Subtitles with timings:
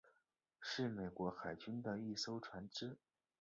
[0.59, 2.97] 是美国海军的一艘船只。